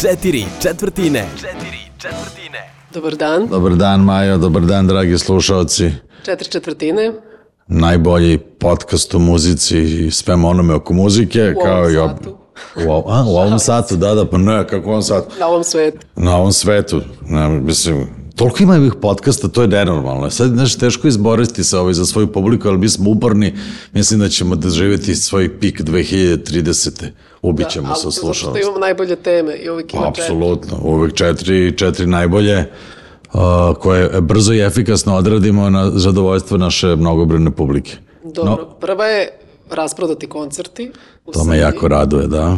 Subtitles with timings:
[0.00, 1.28] Četiri četvrtine.
[1.36, 2.72] Četiri četvrtine.
[2.94, 3.46] Dobar dan.
[3.46, 5.90] Dobar dan Majo, dobar dan dragi slušalci.
[6.24, 7.12] Četiri četvrtine.
[7.68, 11.54] Najbolji podcast o muzici i svem onome oko muzike.
[11.56, 12.10] U kao ovom i ob...
[12.10, 12.36] satu.
[12.76, 15.34] U, ov- a, u ovom satu, da, da, pa ne, kako u ovom satu?
[15.40, 15.98] Na ovom svetu.
[16.16, 18.06] Na ovom svetu, ne, mislim,
[18.36, 20.30] toliko ima ovih podcasta, to je nenormalno.
[20.30, 23.54] Sad, znaš, teško izboriti se ovaj, za svoju publiku, ali mi smo uporni,
[23.92, 27.06] mislim da ćemo doživjeti svoj pik 2030.
[27.46, 30.22] Ubit ćemo se ali zato što imamo najbolje teme i uvijek ima četiri.
[30.22, 32.58] Apsolutno, uvek četiri, četiri najbolje
[33.32, 33.40] uh,
[33.80, 37.92] koje brzo i efikasno odradimo na zadovoljstvo naše mnogobrojne publike.
[38.24, 39.28] Dobro, prva je
[39.70, 40.92] rasprodati koncerti.
[41.26, 42.56] u To me jako raduje, da.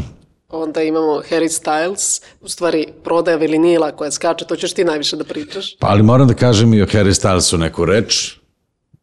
[0.48, 5.24] Onda imamo Harry Styles, u stvari prodaja vilinila koja skače, to ćeš ti najviše da
[5.24, 5.77] pričaš.
[5.78, 8.38] Pa, ali moram da kažem i o Harry Stylesu neku reč.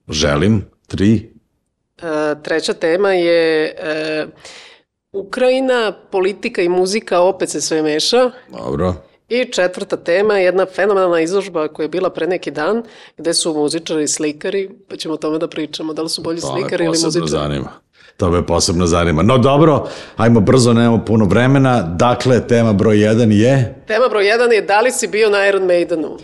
[0.10, 0.66] Želim.
[0.88, 1.32] Tri.
[1.98, 4.27] E, treća tema je e,
[5.16, 8.32] Ukrajina, politika i muzika, opet se sve meša.
[8.50, 8.94] Dobro.
[9.30, 12.84] I četvrta tema je jedna fenomenalna izložba koja je bila pre neki dan,
[13.18, 16.41] gde su muzičari i slikari, pa ćemo o tome da pričamo, da li su bolji
[16.41, 17.27] To slikari ili muzičari.
[17.27, 17.70] zanima.
[18.18, 19.24] To me posebno zanima.
[19.24, 21.82] No dobro, ajmo brzo, nemamo puno vremena.
[21.82, 23.76] Dakle, tema broj jedan je...
[23.88, 26.18] Tema broj jedan je da li si bio na Iron Maidenu?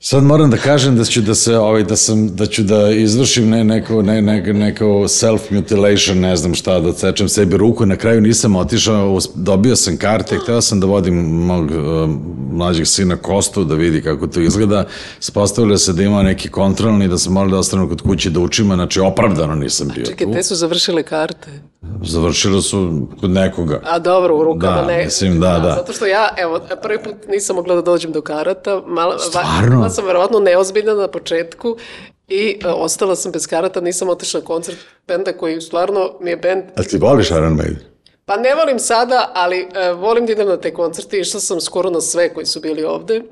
[0.00, 3.48] Sad moram da kažem da ću da se ovaj da sam da ću da izvršim
[3.48, 7.96] ne, neko ne, ne, neko self mutilation, ne znam šta, da odsečem sebi ruku, na
[7.96, 12.10] kraju nisam otišao, dobio sam karte, hteo sam da vodim mog uh,
[12.52, 14.84] mlađeg sina Kostu da vidi kako to izgleda.
[15.20, 18.66] Ispostavilo se da ima neki kontrolni da sam morao da ostanem kod kuće da učim,
[18.74, 20.32] znači opravdano nisam bio Čekaj, tu.
[20.32, 21.50] te su završile karte.
[22.04, 23.80] Završilo su kod nekoga.
[23.84, 25.04] A dobro, u rukama Da, ne.
[25.04, 25.74] mislim, da, da.
[25.74, 28.82] Zato što ja, evo, prvi put nisam mogla da dođem do karata.
[28.86, 29.87] Malo, Stvarno?
[29.88, 31.76] Bila sam verovatno neozbiljna na početku
[32.28, 36.36] i e, ostala sam bez karata, nisam otišla na koncert benda koji stvarno mi je
[36.36, 37.78] bend A ti voliš Iron Maiden?
[38.24, 41.18] Pa ne volim sada, ali e, volim da idem na te koncerte.
[41.18, 43.22] Išla sam skoro na sve koji su bili ovde.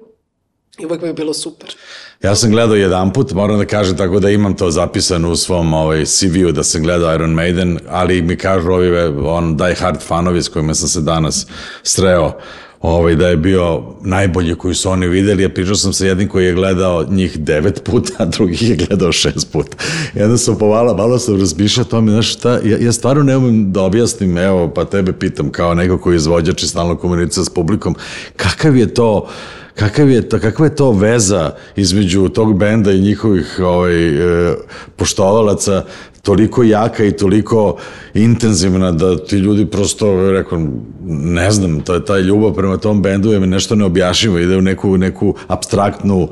[0.78, 1.76] I uvek mi je bilo super.
[2.22, 5.74] Ja sam gledao jedan put, moram da kažem tako da imam to zapisano u svom
[5.74, 10.42] ovaj, CV-u da sam gledao Iron Maiden, ali mi kažu ovi on, die hard fanovi
[10.42, 11.46] s kojima sam se danas
[11.82, 12.32] sreo,
[12.80, 16.46] ovaj, da je bio najbolji koji su oni videli, ja pričao sam sa jednim koji
[16.46, 19.76] je gledao njih devet puta, a drugi je gledao šest puta.
[20.14, 23.36] I onda sam povala, malo sam razmišljao o tome, znaš šta, ja, ja stvarno ne
[23.36, 27.44] umem da objasnim, evo, pa tebe pitam kao neko koji je izvođač i stalno komunicira
[27.44, 27.94] s publikom,
[28.36, 29.28] kakav je to,
[29.76, 34.54] Kakav je to, kakva je to veza između tog benda i njihovih ovaj, e,
[34.96, 35.84] poštovalaca
[36.22, 37.76] toliko jaka i toliko
[38.14, 40.60] intenzivna da ti ljudi prosto, rekao,
[41.08, 44.62] ne znam, to je taj ljubav prema tom bendu je mi nešto neobjašnjivo, ide u
[44.62, 46.28] neku, neku abstraktnu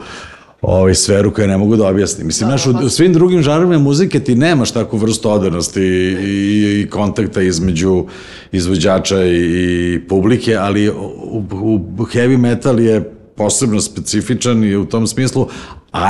[0.62, 2.26] ovaj, sferu koju ne mogu da objasnim.
[2.26, 6.80] Mislim, znaš, u, u svim drugim žanrovima muzike ti nemaš takvu vrstu odanosti i, i,
[6.80, 8.04] i kontakta između
[8.52, 9.36] izvođača i,
[9.94, 11.42] i publike, ali u,
[11.98, 15.48] u heavy metal je posebno specifičan i u tom smislu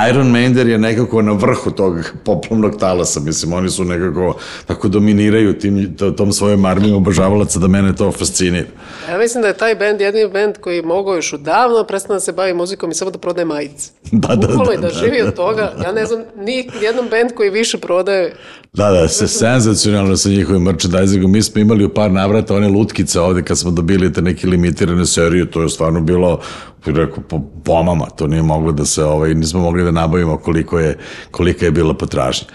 [0.09, 5.59] Iron Maiden je nekako na vrhu tog poplovnog talasa, mislim, oni su nekako tako dominiraju
[5.59, 8.67] tim, to- tom svojom armijom obožavalaca da mene to fascinira.
[9.09, 12.19] Ja mislim da je taj bend jedini bend koji je mogao još odavno prestane da
[12.19, 13.91] se bavi muzikom i samo da prodaje majice.
[14.11, 15.27] Da, da, Bukvalno da, i da, da, živi da.
[15.27, 15.73] od toga.
[15.83, 18.35] Ja ne znam, ni jedan bend koji više prodaje.
[18.73, 21.31] Da, da, se senzacionalno sa njihovim merchandisingom.
[21.31, 25.05] Mi smo imali u par navrata one lutkice ovde kad smo dobili te neke limitirane
[25.05, 26.39] serije, to je stvarno bilo
[26.85, 30.79] bih rekao, po pomama, to nije moglo da se, ovaj, nismo mogli da nabavimo koliko
[30.79, 30.97] je,
[31.31, 32.47] kolika je bila potražnja.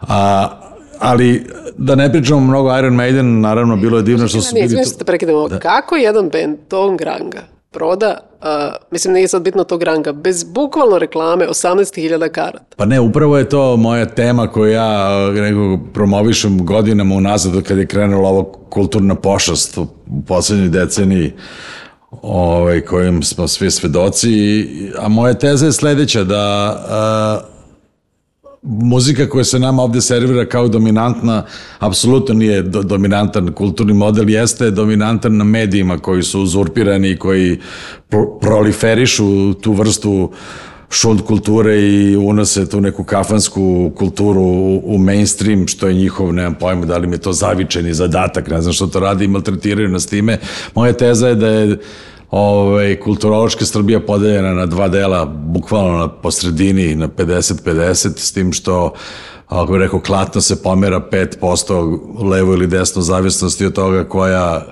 [0.00, 0.48] A,
[0.98, 1.46] ali,
[1.78, 4.84] da ne pričamo mnogo Iron Maiden, naravno, bilo je divno što su bili...
[4.84, 5.48] se te prekidamo.
[5.62, 10.98] Kako jedan bend tog ranga proda, a, mislim nije sad bitno tog ranga, bez bukvalno
[10.98, 12.76] reklame 18.000 karata.
[12.76, 17.80] Pa ne, upravo je to moja tema koju ja nekako promovišem godinama unazad od kada
[17.80, 19.86] je krenula ova kulturna pošast u
[20.26, 21.32] poslednjoj deceniji
[22.22, 24.68] ovaj, kojim smo svi svedoci.
[24.98, 26.40] A moja teza je sledeća, da
[26.88, 27.40] a,
[28.62, 31.44] muzika koja se nama ovde servira kao dominantna,
[31.78, 37.60] apsolutno nije do, dominantan kulturni model, jeste dominantan na medijima koji su uzurpirani koji
[38.08, 40.30] pro, proliferišu tu vrstu
[40.94, 46.54] šund kulture i unose tu neku kafansku kulturu u, u mainstream, što je njihov, nemam
[46.54, 49.88] pojma da li mi je to zavičeni zadatak, ne znam što to radi i maltretiraju
[49.88, 50.38] nas time.
[50.74, 51.78] Moja teza je da je
[52.30, 58.92] ovaj, kulturološka Srbija podeljena na dva dela, bukvalno na posredini, na 50-50, s tim što
[59.48, 61.98] ako bih rekao, klatno se pomera 5%
[62.30, 64.66] levo ili desno, zavisnosti od toga koja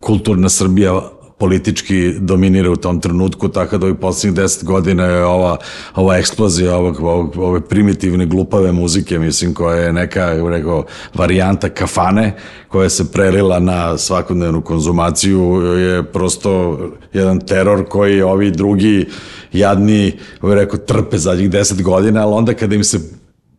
[0.00, 1.00] kulturna Srbija
[1.42, 5.56] politički dominira u tom trenutku, tako da ovih posljednjih deset godina je ova,
[5.94, 10.84] ova eksplozija ovog, ovog, ove primitivne glupave muzike, mislim, koja je neka, rekao,
[11.14, 12.36] varijanta kafane,
[12.68, 16.78] koja se prelila na svakodnevnu konzumaciju, je prosto
[17.12, 19.06] jedan teror koji ovi drugi
[19.52, 20.12] jadni,
[20.42, 23.00] rekao, trpe zadnjih deset godina, ali onda kada im se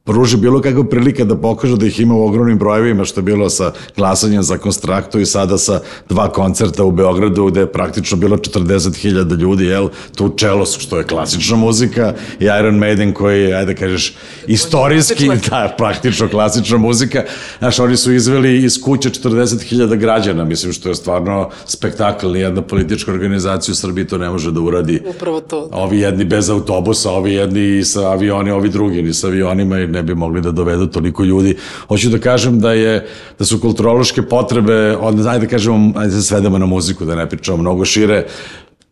[0.06, 3.50] pruži bilo kakva prilika da pokažu da ih ima u ogromnim brojevima, što je bilo
[3.50, 5.80] sa glasanjem za konstraktu i sada sa
[6.10, 11.04] dva koncerta u Beogradu gde je praktično bilo 40.000 ljudi, jel, tu čelos, što je
[11.04, 14.14] klasična muzika, i Iron Maiden koji, ajde da kažeš,
[14.48, 17.24] istorijski, da, praktično klasična muzika,
[17.60, 23.12] znaš, oni su izveli iz kuće 40.000 građana, mislim, što je stvarno spektakl, nijedna politička
[23.12, 25.02] organizacija u Srbiji to ne može da uradi.
[25.16, 25.70] Upravo to.
[25.72, 30.04] Ovi jedni bez autobusa, ovi jedni sa avioni, ovi drugi ni sa avionima i ne
[30.04, 31.56] bi mogli da dovedu toliko ljudi.
[31.88, 33.06] Hoću da kažem da je
[33.40, 37.16] da su kulturološke potrebe, od, ajde da kažemo, ajde da se svedemo na muziku, da
[37.16, 38.26] ne pričamo mnogo šire,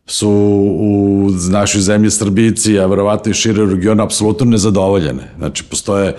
[0.05, 0.29] su
[0.79, 5.31] u našoj zemlji Srbici, a verovatno i šire u regionu, apsolutno nezadovoljene.
[5.37, 6.15] Znači, postoje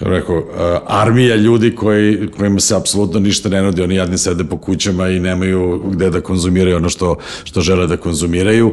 [0.00, 0.44] rekao,
[0.86, 5.20] armija ljudi koji, kojima se apsolutno ništa ne nudi, oni jadni sede po kućama i
[5.20, 8.72] nemaju gde da konzumiraju ono što, što žele da konzumiraju.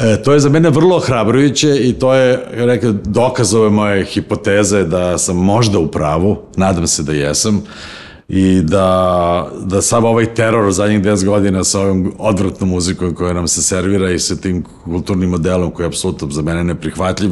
[0.00, 4.84] E, to je za mene vrlo hrabrujuće i to je, rekao, dokaz ove moje hipoteze
[4.84, 7.62] da sam možda u pravu, nadam se da jesam,
[8.28, 13.48] i da, da sam ovaj teror zadnjih 10 godina sa ovim odvratnom muzikom koja nam
[13.48, 17.30] se servira i sa tim kulturnim modelom koji je apsolutno za mene neprihvatljiv,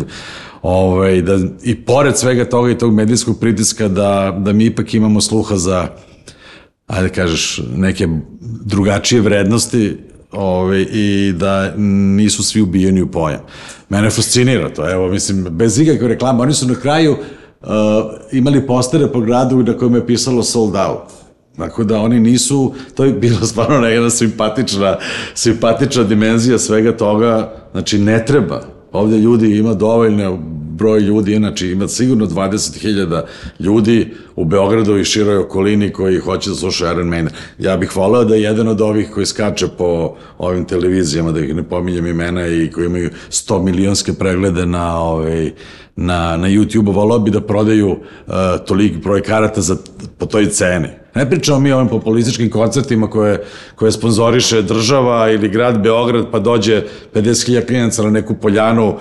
[0.62, 5.20] ovaj, da, i pored svega toga i tog medijskog pritiska da, da mi ipak imamo
[5.20, 5.88] sluha za
[6.86, 8.08] ajde da kažeš, neke
[8.64, 9.96] drugačije vrednosti
[10.32, 11.76] ovaj, i da
[12.16, 13.40] nisu svi ubijeni u pojam.
[13.88, 16.42] Mene fascinira to, evo, mislim, bez ikakve reklame.
[16.42, 17.68] Oni su na kraju uh,
[18.32, 21.12] imali postere po gradu na kojem je pisalo sold out.
[21.56, 24.98] Tako da oni nisu, to je bila stvarno jedna simpatična,
[25.34, 28.71] simpatična dimenzija svega toga, znači ne treba.
[28.92, 30.38] Ovde ljudi ima dovoljno
[30.82, 33.22] broj ljudi, inače ima sigurno 20.000
[33.60, 37.32] ljudi u Beogradu i široj okolini koji hoće da slušaju Iron Maiden.
[37.58, 41.54] Ja bih voleo da je jedan od ovih koji skače po ovim televizijama, da ih
[41.54, 45.50] ne pominjem imena i koji imaju 100 milionske preglede na, ovaj,
[45.96, 48.34] na, na YouTube-u, voleo bi da prodaju uh,
[48.66, 49.76] toliki broj karata za,
[50.18, 51.01] po toj ceni.
[51.14, 53.44] Ne pričamo mi o ovim populističkim koncertima koje,
[53.74, 56.82] koje sponzoriše država ili grad Beograd pa dođe
[57.14, 58.96] 50.000 klijenaca na neku poljanu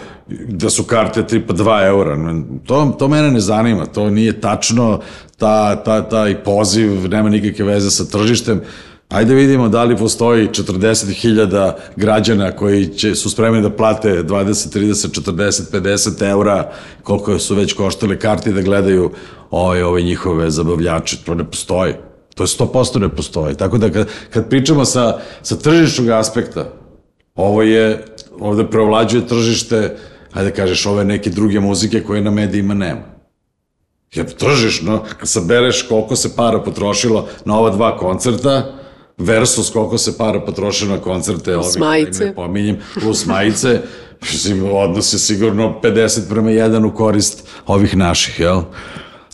[0.48, 2.18] da su karte tipa 2 eura.
[2.66, 5.00] To, to mene ne zanima, to nije tačno,
[5.38, 8.62] ta, ta, taj poziv nema nikakve veze sa tržištem.
[9.12, 15.22] Ajde vidimo da li postoji 40.000 građana koji će, su spremni da plate 20, 30,
[15.22, 16.72] 40, 50 eura,
[17.04, 19.12] koliko su već koštale karti da gledaju
[19.50, 21.18] ove, ove njihove zabavljače.
[21.26, 21.94] To ne postoji.
[22.36, 23.56] To je 100% ne postoji.
[23.56, 26.74] Tako da kad, kad pričamo sa, sa tržišnog aspekta,
[27.36, 28.06] ovo je,
[28.40, 29.98] ovde preovlađuje tržište,
[30.34, 33.12] ajde da kažeš, ove neke druge muzike koje na medijima nema.
[34.14, 38.81] Jer tržišno, kad sabereš koliko se para potrošilo na ova dva koncerta,
[39.22, 42.26] versus koliko se para potrošilo na koncerte, plus majice.
[42.26, 43.82] Ne pominjem, plus majice,
[44.22, 48.62] mislim, odnos je sigurno 50 prema 1 u korist ovih naših, jel?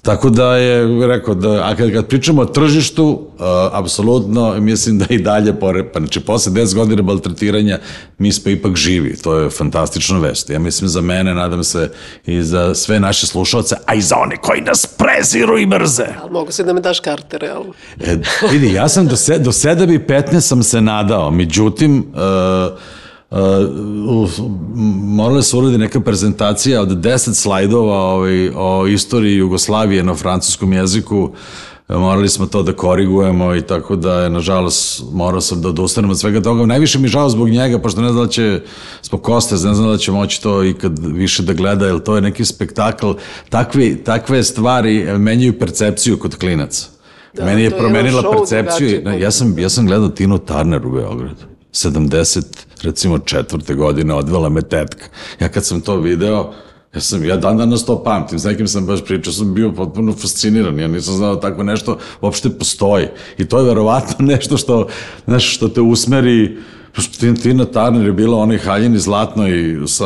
[0.07, 5.06] Tako da je, rekao, da, a kad, kad pričamo o tržištu, uh, apsolutno mislim da
[5.09, 7.80] i dalje, pore, pa znači posle 10 godina baltretiranja,
[8.18, 10.50] mi smo ipak živi, to je fantastična vest.
[10.50, 11.92] Ja mislim za mene, nadam se
[12.25, 16.07] i za sve naše slušalce, a i za one koji nas preziru i mrze.
[16.21, 17.74] Ali mogu se da me daš karte, realno.
[18.00, 18.18] E,
[18.51, 22.80] vidi, ja sam do, se, do 7 i 15 sam se nadao, međutim, uh,
[23.29, 23.39] Uh,
[25.03, 31.31] morala se uradi neka prezentacija od 10 slajdova ovaj, o istoriji Jugoslavije na francuskom jeziku
[31.89, 36.19] morali smo to da korigujemo i tako da je, nažalost, morao sam da odustanem od
[36.19, 36.65] svega toga.
[36.65, 38.62] Najviše mi žao zbog njega, pošto ne znam da će,
[39.03, 42.22] zbog Koste, ne znam da će moći to ikad više da gleda, jer to je
[42.22, 43.12] neki spektakl.
[43.50, 46.88] Takvi, takve stvari menjaju percepciju kod klinaca.
[47.34, 49.01] Da, Meni je promenila percepciju.
[49.19, 51.56] Ja sam, ja sam gledao Tino Turner u Beogradu.
[51.77, 52.43] 70,
[52.84, 55.05] recimo četvrte godine, odvela me tetka.
[55.39, 56.53] Ja kad sam to video,
[56.96, 60.13] ja sam, ja dan danas to pamtim, s nekim sam baš pričao, sam bio potpuno
[60.13, 63.07] fasciniran, ja nisam znao da tako nešto uopšte postoji.
[63.38, 64.88] I to je verovatno nešto što,
[65.25, 66.57] znaš, što te usmeri
[67.42, 70.06] Tina Turner je bila onaj haljini zlatno i sa,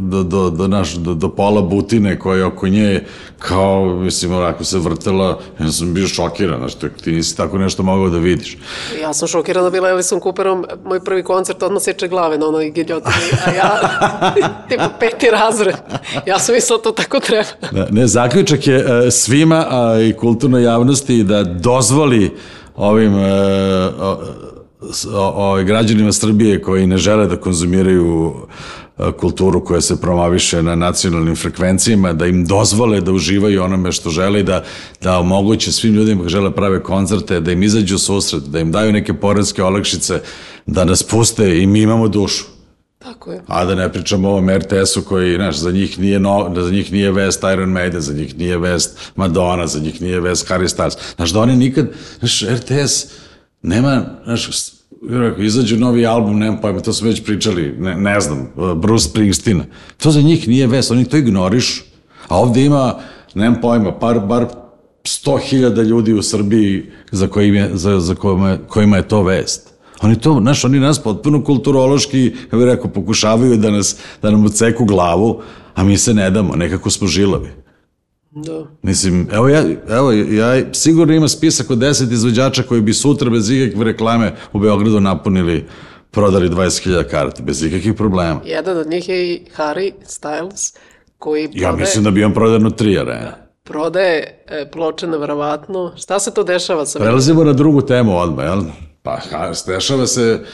[0.00, 3.04] do, do, do, naš, do, do pola butine koja oko nje
[3.38, 8.08] kao, mislim, onako se vrtela, ja sam bio šokiran, znaš, ti nisi tako nešto mogao
[8.08, 8.58] da vidiš.
[9.02, 13.14] Ja sam šokirana bila Alison Cooperom, moj prvi koncert odmah seče glave na onoj giljotini,
[13.46, 13.80] a ja,
[14.68, 15.74] tipa peti razred,
[16.26, 17.44] ja sam mislila to tako treba.
[17.72, 22.36] Da, ne, zaključak je e, svima a, i kulturnoj javnosti da dozvoli
[22.76, 24.59] ovim uh, s-
[25.14, 28.34] o, o, građanima Srbije koji ne žele da konzumiraju
[28.98, 34.10] e, kulturu koja se promoviše na nacionalnim frekvencijama, da im dozvole da uživaju onome što
[34.10, 34.64] žele i da,
[35.02, 38.60] da omoguće svim ljudima koji žele da prave koncerte, da im izađu u susret, da
[38.60, 40.20] im daju neke poredske olakšice,
[40.66, 42.44] da nas puste i mi imamo dušu.
[42.98, 43.42] Tako je.
[43.46, 46.92] A da ne pričamo o ovom RTS-u koji, znaš, za njih nije, no, za njih
[46.92, 50.96] nije vest Iron Maiden, za njih nije vest Madonna, za njih nije vest Harry Styles.
[51.16, 53.06] Znaš, da oni nikad, znaš, RTS
[53.62, 54.50] nema, znaš,
[55.10, 59.62] rekao, izađu novi album, nemam pojma, to smo već pričali, ne, ne znam, Bruce Springsteen.
[60.02, 61.82] To za njih nije vest, oni to ignorišu.
[62.28, 62.98] A ovde ima,
[63.34, 64.46] nemam pojma, par, bar
[65.04, 69.70] 100.000 ljudi u Srbiji za, kojim je, za, za kojima, kojima je to vest.
[70.02, 74.44] Oni to, znaš, oni nas potpuno kulturološki, ja bih rekao, pokušavaju da nas, da nam
[74.44, 75.42] uceku glavu,
[75.74, 77.48] a mi se ne damo, nekako smo žilavi.
[78.30, 78.66] Da.
[78.82, 83.50] Mislim, evo ja, evo, ja sigurno ima spisak od 10 izvođača koji bi sutra bez
[83.50, 85.66] ikakve reklame u Beogradu napunili,
[86.10, 88.40] prodali 20.000 karata, bez ikakvih problema.
[88.44, 90.76] Jedan od njih je i Harry Styles,
[91.18, 93.32] koji Ja prodaje, mislim da bi on prodano tri arene.
[93.64, 95.92] prodaje e, ploče nevjerovatno.
[95.96, 98.62] Šta se to dešava sa Prelazimo na drugu temu odmah, jel?
[99.02, 99.18] Pa,
[99.66, 100.44] dešava se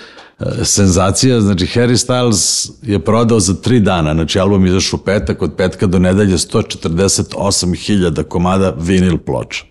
[0.65, 5.53] senzacija, znači Harry Styles je prodao za tri dana, znači album izašao u petak, od
[5.57, 9.65] petka do nedelje 148.000 komada vinil ploča.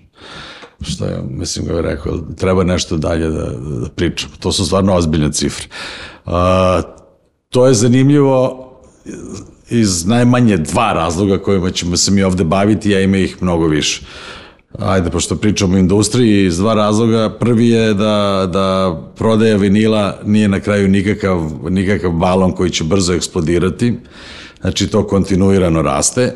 [0.81, 3.45] Što je, mislim ga je rekao, treba nešto dalje da,
[3.79, 4.29] da pričam.
[4.39, 5.67] To su stvarno ozbiljne cifre.
[6.25, 6.81] A,
[7.49, 8.61] to je zanimljivo
[9.69, 14.05] iz najmanje dva razloga kojima ćemo se mi ovde baviti, a ima ih mnogo više.
[14.79, 17.29] Ajde, pošto pričamo o industriji, iz dva razloga.
[17.39, 23.13] Prvi je da, da prodaja vinila nije na kraju nikakav, nikakav balon koji će brzo
[23.13, 23.93] eksplodirati.
[24.61, 26.33] Znači, to kontinuirano raste.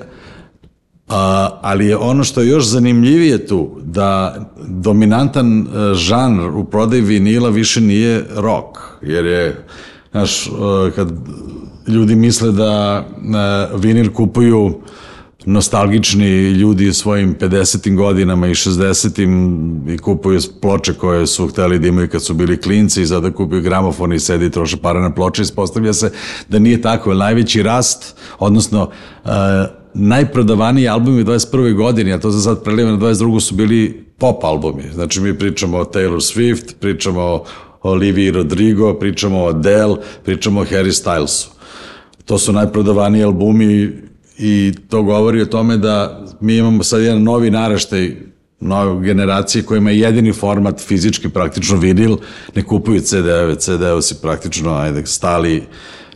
[1.08, 7.02] A, ali je ono što je još zanimljivije tu, da dominantan e, žanr u prodaji
[7.02, 9.66] vinila više nije rock, jer je,
[10.12, 10.50] znaš, e,
[10.96, 11.12] kad
[11.88, 14.82] ljudi misle da e, vinil kupuju
[15.46, 17.96] nostalgični ljudi svojim 50.
[17.96, 19.94] godinama i 60.
[19.94, 23.62] i kupuju ploče koje su hteli da imaju kad su bili klinci i sada kupuju
[23.62, 25.42] gramofon i sedi i troše para na ploče.
[25.42, 26.12] Ispostavlja se
[26.50, 28.90] da nije tako, najveći rast, odnosno
[29.24, 29.30] uh,
[29.94, 31.76] najprodavaniji albumi u 21.
[31.76, 33.40] godini, a to se sad preliva na 22.
[33.40, 34.84] su bili pop albumi.
[34.94, 37.46] Znači mi pričamo o Taylor Swift, pričamo o
[37.82, 41.48] Oliviji Rodrigo, pričamo o Adele, pričamo o Harry Stylesu.
[42.26, 44.09] To su najprodavaniji albumi
[44.40, 48.16] i to govori o tome da mi imamo sad jedan novi naraštaj
[48.60, 52.18] nove generacije kojima je jedini format fizički praktično vinil,
[52.56, 55.64] ne kupuju CD-eve, CD-eve si praktično ajde, stali,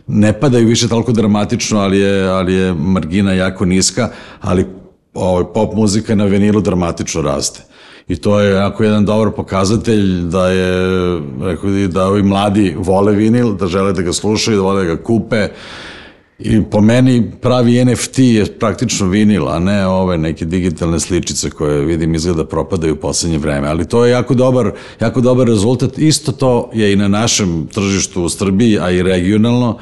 [0.06, 4.66] ne padaju više toliko dramatično, ali je, ali je margina jako niska, ali
[5.14, 7.60] ovaj, pop muzika na vinilu dramatično raste.
[8.08, 13.54] I to je jako jedan dobar pokazatelj da je, rekao da ovi mladi vole vinil,
[13.54, 15.48] da žele da ga slušaju, da vole da ga kupe,
[16.38, 21.84] I po meni pravi NFT je praktično vinil, a ne ove neke digitalne sličice koje
[21.84, 23.68] vidim izgleda propadaju u poslednje vreme.
[23.68, 25.98] Ali to je jako dobar, jako dobar rezultat.
[25.98, 29.78] Isto to je i na našem tržištu u Srbiji, a i regionalno.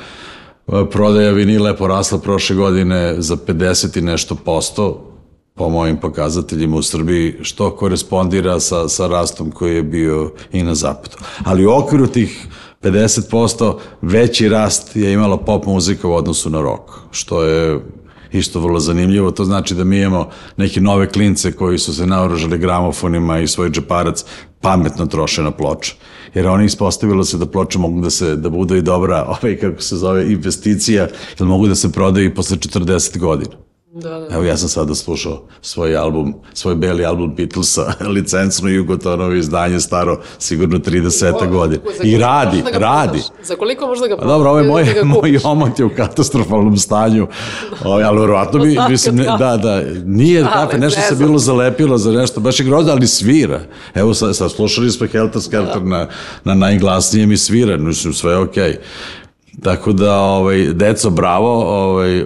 [0.91, 5.09] Prodaja vinila je porasla prošle godine za 50 i nešto posto,
[5.55, 10.75] po mojim pokazateljima u Srbiji, što korespondira sa, sa rastom koji je bio i na
[10.75, 11.17] zapadu.
[11.45, 12.47] Ali u okviru tih
[12.83, 17.81] 50% veći rast je imala pop muzika u odnosu na rock, što je
[18.33, 19.31] isto vrlo zanimljivo.
[19.31, 23.71] To znači da mi imamo neke nove klince koji su se naoružali gramofonima i svoj
[23.71, 24.25] džeparac
[24.61, 25.95] pametno troše na ploče.
[26.35, 29.83] Jer oni ispostavilo se da ploče mogu da se da budu i dobra, ovaj kako
[29.83, 31.09] se zove investicija,
[31.39, 33.72] jer mogu da se prodaju i posle 40 godina.
[33.95, 34.35] Da, da.
[34.35, 40.21] Evo ja sam sada slušao svoj album, svoj beli album Beatlesa, licencno Jugotonovo izdanje staro
[40.39, 41.83] sigurno 30 godina.
[41.99, 43.19] Za I radi, da radi.
[43.19, 43.47] prodaš?
[43.47, 46.77] Za koliko možda ga Pa dobro, ovo je moj, da moj omot je u katastrofalnom
[46.77, 47.27] stanju,
[47.85, 51.39] Ovaj, ali verovatno bi, mislim, ne, da, da, nije Ali, kafe, nešto ne se bilo
[51.39, 53.61] zalepilo za nešto, baš je grozno, ali svira.
[53.95, 56.09] Evo sad, sad slušali smo Helter Skelter na,
[56.45, 58.73] na najglasnijem i svira, mislim, sve je okej.
[58.73, 58.77] Okay.
[59.63, 62.25] Tako da, ovaj, deco, bravo, ovaj,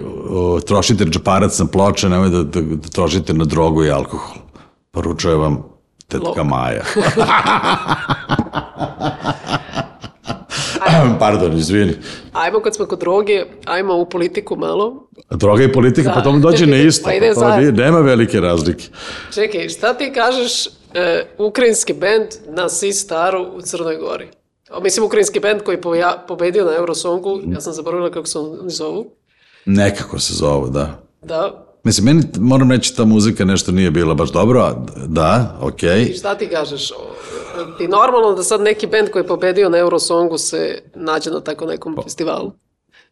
[0.65, 4.35] trošite džeparac na ploče, nemoj da, da, da trošite na drogu i alkohol.
[4.91, 5.63] Poručuje vam
[6.07, 6.37] tetka Lok.
[6.49, 6.83] Maja.
[11.19, 11.93] Pardon, izvini.
[12.33, 15.07] Ajmo kad smo kod droge, ajmo u politiku malo.
[15.29, 16.13] Droga i politika, Da.
[16.15, 17.03] pa to mu dođe na isto.
[17.05, 17.59] Pa ide to zajedno.
[17.59, 18.83] nije, nema velike razlike.
[19.33, 24.27] Čekaj, šta ti kažeš e, ukrajinski bend na Si Staru u Crnoj Gori?
[24.83, 29.11] Mislim, ukrajinski bend koji poja, pobedio na Eurosongu, ja sam zaboravila kako se oni zovu.
[29.65, 31.01] Nekako se zove, da.
[31.21, 34.75] Da, Mislim, meni, moram reći, ta muzika nešto nije bila baš dobro,
[35.07, 36.03] da, okej.
[36.03, 36.91] i šta ti kažeš?
[37.79, 41.65] Bi normalno da sad neki bend koji je pobedio na Eurosongu se nađe na tako
[41.65, 42.51] nekom festivalu.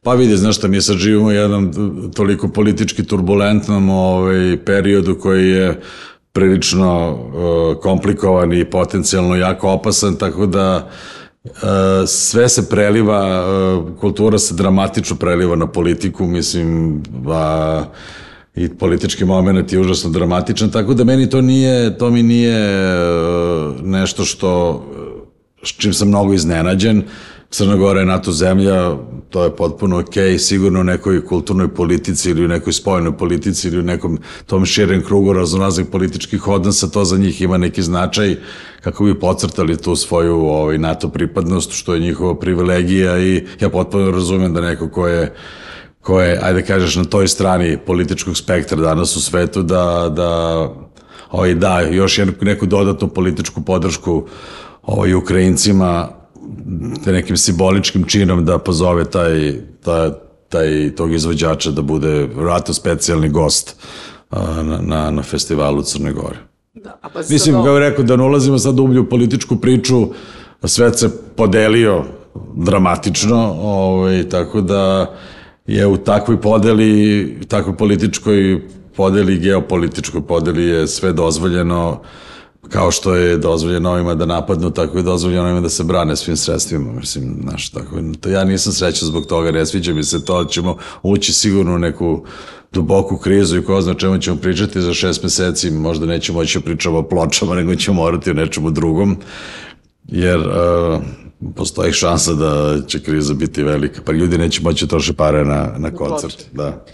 [0.04, 1.72] Pa vidi, znaš šta, mi sad živimo u jednom
[2.16, 5.82] toliko politički turbulentnom ovaj, periodu koji je
[6.32, 11.25] prilično uh, komplikovan i potencijalno jako opasan, tako da uh,
[12.08, 17.84] sve se preliva, uh, kultura se dramatično preliva na politiku, mislim, a,
[18.56, 23.82] i politički moment je užasno dramatičan, tako da meni to nije, to mi nije uh,
[23.84, 24.84] nešto što,
[25.64, 27.04] s čim sam mnogo iznenađen,
[27.50, 28.96] Crna Gora je NATO zemlja,
[29.30, 33.80] to je potpuno ok, sigurno u nekoj kulturnoj politici ili u nekoj spojenoj politici ili
[33.80, 38.36] u nekom tom širem krugu razonaznih političkih odnosa, to za njih ima neki značaj
[38.82, 44.12] kako bi pocrtali tu svoju ovaj, NATO pripadnost, što je njihova privilegija i ja potpuno
[44.12, 45.34] razumem da neko ko je
[46.06, 50.30] ko je, ajde kažeš, na toj strani političkog spektra danas u svetu, da, da
[51.32, 54.28] ovaj, da još jednu, neku dodatnu političku podršku
[54.84, 56.10] ovaj, Ukrajincima
[57.06, 60.10] nekim simboličkim činom da pozove taj, taj,
[60.50, 63.76] taj tog izvođača da bude vratno specijalni gost
[64.64, 66.38] na, na, na festivalu Crne Gore.
[66.74, 70.08] Da, a pa Mislim, kao rekao, da ne ulazimo sad ublju u političku priču,
[70.64, 72.04] svet se podelio
[72.56, 75.14] dramatično, ovaj, tako da
[75.68, 78.62] je u takvoj podeli, takvoj političkoj
[78.96, 82.02] podeli, geopolitičkoj podeli je sve dozvoljeno
[82.70, 86.38] kao što je dozvoljeno ovima da napadnu, tako je dozvoljeno ovima da se brane svim
[86.38, 90.46] sredstvima, mislim, znaš, tako, to ja nisam srećan zbog toga, ne sviđa mi se to,
[90.46, 92.26] ćemo ući sigurno u neku
[92.72, 96.66] duboku krizu i ko zna čemu ćemo pričati za šest meseci, možda nećemo moći da
[96.66, 99.18] pričamo o pločama, nego ćemo morati o nečemu drugom,
[100.08, 101.02] jer uh,
[101.56, 105.74] postoji šansa da će kriza biti velika, pa ljudi neće moći da troše pare na,
[105.78, 106.86] na koncert, da.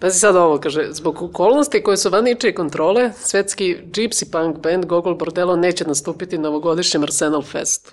[0.00, 4.86] Pazi sad ovo, kaže, zbog okolnosti koje su van ničije kontrole, svetski gypsy punk band
[4.86, 7.92] Gogol Bordello neće nastupiti na ovogodišnjem Arsenal Festu.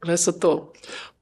[0.00, 0.72] Gle sad to.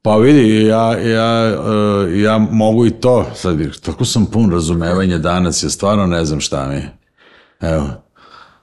[0.02, 5.62] Pa vidi, ja, ja, uh, ja mogu i to, sad, tako sam pun razumevanja danas,
[5.62, 6.96] ja stvarno ne znam šta mi je.
[7.60, 7.88] Evo.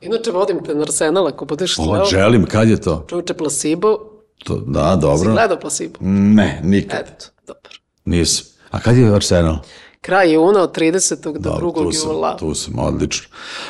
[0.02, 2.06] Inače, vodim te na Arsenal, ako budeš O, gledao.
[2.06, 3.06] želim, kad je to?
[3.10, 3.98] Čovječe, Placebo.
[4.44, 5.32] to da, Si dobro.
[5.32, 5.98] gledao Placebo?
[6.02, 7.00] Ne, nikad.
[7.00, 7.72] Eto, dobro.
[8.06, 8.46] Nisam.
[8.72, 9.58] A kad je Arsenal?
[10.02, 11.24] Kraj juna od 30.
[11.24, 11.84] do Dobro, 2.
[11.84, 12.38] tu sam, jula.
[12.38, 13.28] tu sam, odlično.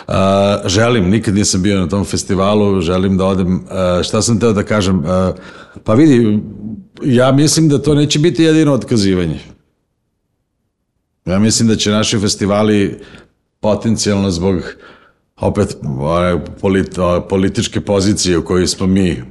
[0.08, 0.14] Uh,
[0.66, 4.64] želim, nikad nisam bio na tom festivalu, želim da odem, uh, šta sam teo da
[4.64, 5.06] kažem, uh,
[5.84, 6.40] pa vidi,
[7.04, 9.40] ja mislim da to neće biti jedino otkazivanje.
[11.26, 13.00] Ja mislim da će naši festivali
[13.60, 14.62] potencijalno zbog
[15.38, 19.24] opet one, polit, političke pozicije u kojoj smo mi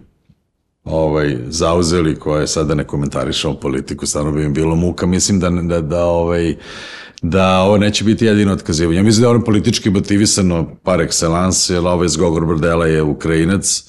[0.84, 5.80] ovaj, zauzeli, koje sada ne komentarišemo politiku, stvarno bi im bilo muka, mislim da, da,
[5.80, 6.56] da, ovaj,
[7.22, 9.02] da ovo neće biti jedino otkazivanje.
[9.02, 13.84] Mislim da je ono politički motivisano par excellence, jer ovaj Zgogor Brdela je Ukrajinac,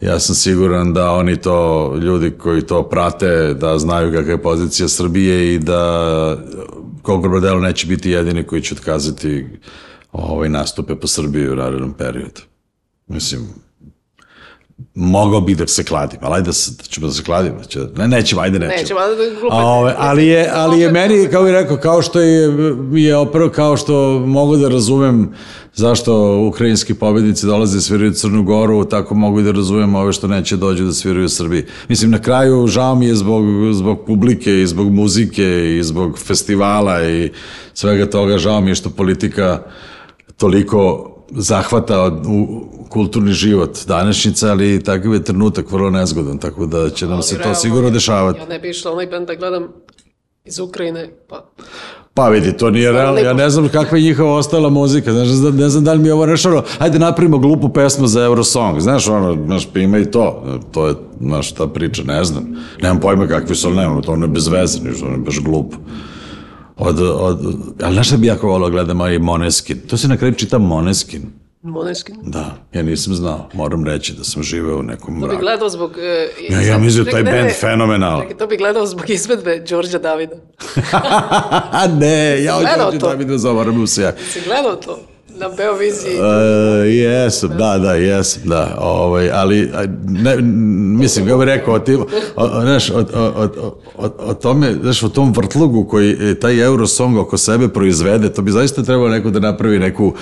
[0.00, 4.88] Ja sam siguran da oni to, ljudi koji to prate, da znaju kakva je pozicija
[4.88, 6.36] Srbije i da
[7.02, 9.46] Gogor Brdelo neće biti jedini koji će otkazati
[10.12, 12.40] ovaj nastupe po Srbiji u narednom periodu.
[13.06, 13.48] Mislim,
[14.94, 17.64] mogao bih da se kladim, ali ajde da, se, da ćemo da se kladimo.
[17.64, 18.80] Će, ne, nećemo, ajde nećemo.
[18.80, 22.20] Nećemo, ajde da glupe- ove, ali je, ali je meni, kao bih rekao, kao što
[22.20, 22.52] je,
[22.92, 25.34] je opravo, kao što mogu da razumem
[25.74, 30.28] zašto ukrajinski pobednici dolaze da sviraju Crnu Goru, tako mogu i da razumem ove što
[30.28, 31.64] neće dođu da sviraju u Srbiji.
[31.88, 37.08] Mislim, na kraju žao mi je zbog, zbog publike i zbog muzike i zbog festivala
[37.08, 37.30] i
[37.74, 39.62] svega toga, žao mi je što politika
[40.36, 47.06] toliko zahvata u kulturni život današnjica, ali takav je trenutak vrlo nezgodan, tako da će
[47.06, 48.38] nam se to realno, sigurno dešavati.
[48.38, 49.68] Ja ne bi išla onaj band da gledam
[50.44, 51.50] iz Ukrajine, pa
[52.16, 53.20] Pa vidi, to nije realno.
[53.20, 55.12] Ja ne znam kakva je njihova ostala muzika.
[55.12, 56.62] Znaš, ne znam, ne znam da li mi je ovo rešeno.
[56.78, 58.80] Hajde napravimo glupu pesmu za Eurosong.
[58.80, 60.44] Znaš, ono, znaš, pa ima i to.
[60.72, 62.44] To je, znaš, ta priča, ne znam.
[62.82, 65.40] Nemam pojma kakvi su, ali nemam, to ono je bez veze, ništa, ono je baš
[65.40, 65.76] glupo.
[66.76, 67.38] Od, od,
[67.82, 69.78] ali znaš šta bi jako volao gledam ovaj Moneskin?
[69.80, 71.22] To se na kraju čita Moneskin.
[71.62, 72.14] Moneskin.
[72.22, 73.48] Da, ja nisam znao.
[73.54, 75.40] Moram reći da sam živeo u nekom To bi mraku.
[75.40, 75.90] gledao zbog...
[75.98, 77.50] e, Ja, ja mislim da taj band ne.
[77.50, 78.20] fenomenalan.
[78.20, 80.34] Čekaj, to bi gledao zbog izvedbe Đorđa Davida.
[81.92, 83.08] Ne, ja Gledao hoću to?
[83.08, 84.12] da vidim zaboravim se ja.
[84.32, 84.98] Si gledao to?
[85.38, 86.18] Na Beoviziji.
[86.20, 86.26] Uh,
[86.86, 89.70] jesam, da, da, jesam, da, ovaj, ali,
[90.08, 90.36] ne,
[90.98, 92.00] mislim, ga bih rekao, o, tim,
[92.36, 93.48] o, znaš, o, o,
[93.98, 98.42] o, o, tome, znaš, o tom vrtlugu koji e, taj Eurosong oko sebe proizvede, to
[98.42, 100.12] bi zaista trebalo neko da napravi neku,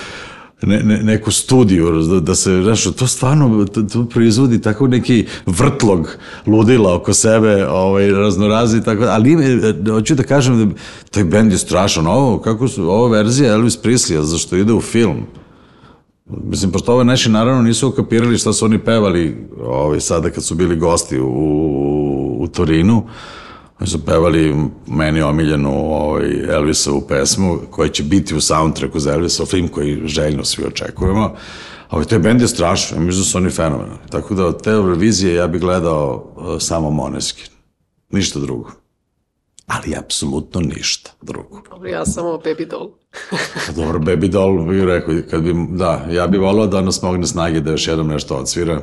[0.67, 5.27] ne, ne, neku studiju, da, da se, znaš, to stvarno, to, to proizvodi tako neki
[5.47, 6.09] vrtlog
[6.47, 10.75] ludila oko sebe, ovaj, raznorazi, tako, ali e, hoću da kažem da
[11.11, 15.27] taj bend je strašan, ovo, kako su, ovo verzija Elvis Presley, zašto ide u film,
[16.27, 20.55] Mislim, pošto ove naši naravno nisu ukapirali šta su oni pevali ovaj, sada kad su
[20.55, 23.03] bili gosti u, u Torinu.
[23.81, 24.55] Oni su pevali
[24.87, 30.45] meni omiljenu ovaj, Elvisovu pesmu koja će biti u soundtracku za Elvisov film koji željno
[30.45, 31.37] svi očekujemo.
[31.89, 34.09] Ali taj bend je strašno, ja mislim da su oni fenomenalni.
[34.11, 37.47] Tako da od te Eurovizije ja bih gledao uh, samo Moneskin.
[38.11, 38.71] Ništa drugo.
[39.67, 41.63] Ali apsolutno ništa drugo.
[41.71, 42.91] Dobro, ja samo Baby Doll.
[43.67, 47.27] Pa dobro, Baby Doll bih rekao, kad bi, da, ja bih volao da nas mogne
[47.27, 48.83] snage da još jednom nešto odsvira.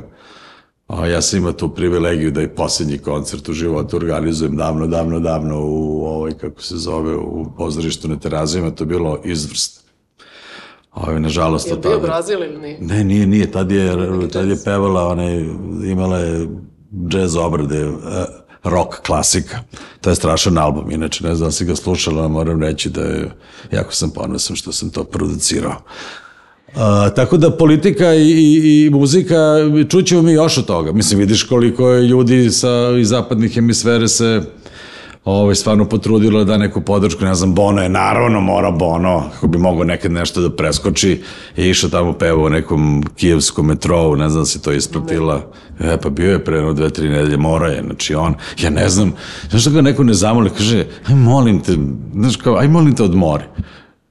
[0.86, 5.20] A ja sam imao tu privilegiju da i posljednji koncert u životu organizujem davno, davno,
[5.20, 9.82] davno u ovoj, kako se zove, u pozorištu na terazima, to je bilo izvrst.
[10.92, 12.78] Ovo, nažalost, Je bio tada- Brazil ili nije?
[12.80, 13.96] Ne, nije, nije, tad je,
[14.28, 15.40] tad je pevala, one,
[15.84, 16.48] imala je
[17.06, 17.88] džez obrade, e,
[18.64, 19.58] rock klasika.
[20.00, 23.30] To je strašan album, inače ne znam da si ga slušala, moram reći da je,
[23.72, 25.74] jako sam ponosan što sam to producirao.
[26.74, 29.36] A, tako da politika i, i, i muzika,
[29.88, 30.92] čućemo mi još od toga.
[30.92, 32.68] Mislim, vidiš koliko je ljudi sa,
[33.00, 34.42] iz zapadnih hemisfere se
[35.24, 39.58] ovaj, stvarno potrudilo da neku podršku, ne znam, Bono je, naravno mora Bono, kako bi
[39.58, 41.22] mogao nekad nešto da preskoči,
[41.56, 45.96] je išao tamo peva u nekom kijevskom metrou, ne znam da si to ispratila, e,
[46.02, 49.12] pa bio je pre jedno dve, tri nedelje, mora je, znači on, ja ne znam,
[49.50, 51.72] znaš da ga neko ne zamoli, kaže, aj molim te,
[52.14, 53.44] znaš kao, aj molim te odmori.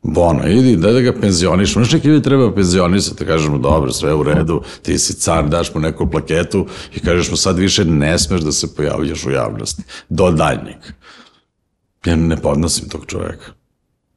[0.03, 1.73] Bono, idi, daj da ga penzioniš.
[1.73, 5.73] Znaš neki ljudi treba penzionisati, kažeš mu, dobro, sve u redu, ti si car, daš
[5.73, 9.83] mu neku plaketu i kažeš mu, sad više ne smeš da se pojavljaš u javnosti.
[10.09, 10.77] Do daljnjeg.
[12.05, 13.60] Ja ne podnosim tog čoveka.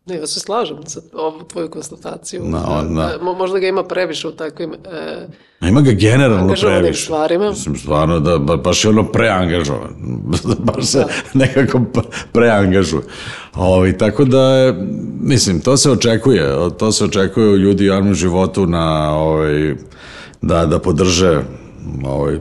[0.06, 2.42] Ne, ja se slažem sa ovu tvoju konstataciju.
[2.44, 2.98] Na, on.
[2.98, 4.72] E, mo- Možda ga ima previše u takvim...
[4.72, 5.26] E,
[5.60, 7.04] A Ima ga generalno previše.
[7.04, 7.50] stvarima.
[7.50, 9.94] Mislim, stvarno da ba- baš je ono preangažovan.
[10.66, 12.00] baš se nekako p-
[12.32, 13.02] preangažuje.
[13.54, 14.74] Ovi, tako da,
[15.20, 16.44] mislim, to se očekuje.
[16.70, 19.74] To se očekuje u ljudi u javnom životu na, ovaj,
[20.42, 21.40] da, da podrže
[22.04, 22.38] ovaj,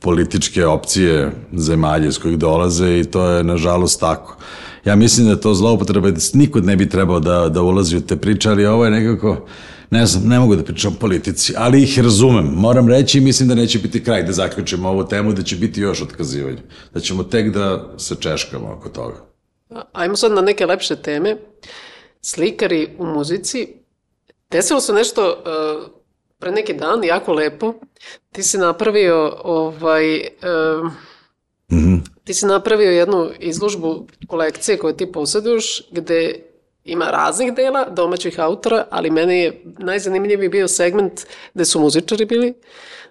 [0.00, 4.36] političke opcije zemalja iz kojih dolaze i to je nažalost tako.
[4.84, 7.96] Ja mislim da je to zloupotreba da s- niko ne bi trebao da, da ulazi
[7.96, 9.46] u te priče, ali ovo je nekako,
[9.90, 12.44] ne znam, ne mogu da pričam o politici, ali ih razumem.
[12.46, 15.80] Moram reći i mislim da neće biti kraj da zaključimo ovu temu, da će biti
[15.80, 16.58] još otkazivanja.
[16.94, 19.16] Da ćemo tek da se češkamo oko toga.
[19.92, 21.36] ajmo sad na neke lepše teme.
[22.22, 23.68] Slikari u muzici.
[24.50, 25.34] Desilo se nešto e,
[26.38, 27.74] pre neki dan, jako lepo.
[28.32, 30.16] Ti si napravio ovaj...
[30.16, 30.30] e,
[32.24, 33.88] Ti si napravio jednu izložbu
[34.26, 36.34] kolekcije koju ti posjeduješ, gde
[36.84, 41.20] ima raznih dela, domaćih autora, ali meni je najzanimljiviji bio segment
[41.54, 42.54] gde su muzičari bili.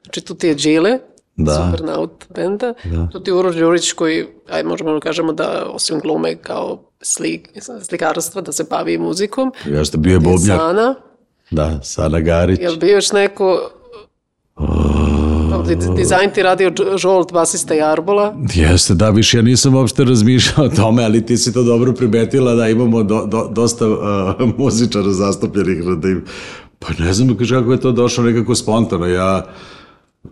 [0.04, 1.00] Znači tu ti je Đile,
[1.36, 1.54] Da.
[1.54, 2.74] Supernaut benda,
[3.12, 7.50] tu ti je Uro Đurić koji, aj možemo da kažemo da osim glume kao slik,
[7.82, 9.52] slikarstva, da se bavi muzikom.
[9.66, 10.58] Jeste, bio je bubnjar.
[10.58, 10.96] Sana,
[11.52, 12.60] Da, Sana Garić.
[12.60, 13.72] jel bio još neko
[14.58, 15.13] Di-
[15.96, 18.36] Dizajn ti radio Žolt, basista Jarbola.
[18.54, 22.56] Jeste, da, više ja nisam uopšte razmišljao o tome, ali ti si to dobro primetila
[22.56, 23.98] da imamo do, do, dosta uh,
[24.58, 25.84] muzičara zastupljenih.
[25.84, 26.26] Da im,
[26.80, 29.08] pa ne znam kako je to došlo nekako spontano.
[29.08, 29.46] Ja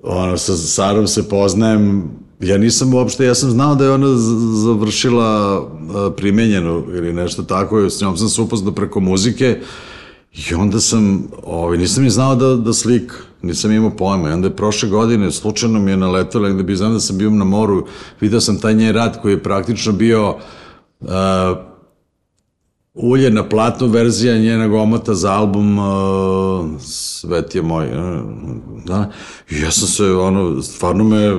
[0.03, 4.07] ono, sa Sarom se poznajem, ja nisam uopšte, ja sam znao da je ona
[4.63, 5.67] završila uh,
[6.17, 9.59] primenjenu ili nešto tako, s njom sam se upoznao preko muzike
[10.33, 14.29] i onda sam, ovaj, nisam ni znao da, da slika, nisam imao pojma.
[14.29, 17.29] I onda je prošle godine, slučajno mi je naletala, gde bi znam da sam bio
[17.29, 17.85] na moru,
[18.21, 20.35] video sam taj njen rad koji je praktično bio
[20.99, 21.07] uh,
[22.93, 27.85] ulje na platnu verzija njenog omota za album uh, Svet je moj.
[27.85, 28.21] uh,
[28.85, 29.11] Da.
[29.49, 31.31] I ja sam se, ono, stvarno me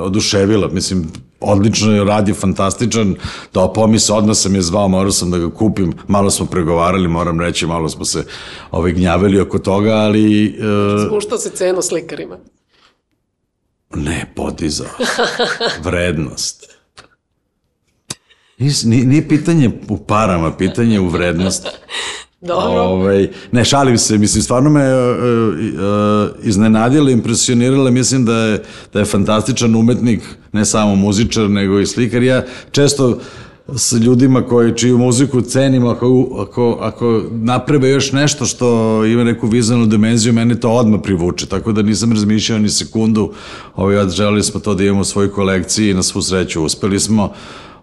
[0.00, 0.68] oduševila.
[0.68, 1.06] Mislim,
[1.40, 3.14] odlično je rad je fantastičan.
[3.54, 5.92] Da pomis odmah sam je zvao, morao sam da ga kupim.
[6.08, 8.24] Malo smo pregovarali, moram reći, malo smo se
[8.70, 12.38] ovaj, gnjavili oko toga, ali uh, Spuštao si cenu slikarima.
[13.94, 14.86] ne, podizao.
[15.84, 16.76] Vrednost.
[18.58, 21.68] Nije, nije pitanje u parama, pitanje je u vrednosti.
[22.40, 22.80] Dobro.
[22.82, 28.98] Ovaj, ne, šalim se, mislim, stvarno me uh, uh, iznenadila, impresionirala, mislim da je, da
[28.98, 30.20] je fantastičan umetnik,
[30.52, 32.22] ne samo muzičar, nego i slikar.
[32.22, 33.18] Ja često
[33.74, 39.46] s ljudima koji čiju muziku cenim, ako, ako, ako naprave još nešto što ima neku
[39.46, 43.32] vizualnu dimenziju, mene to odmah privuče, tako da nisam razmišljao ni sekundu,
[43.76, 47.32] ovaj, želeli smo to da imamo u svojoj kolekciji i na svu sreću uspeli smo,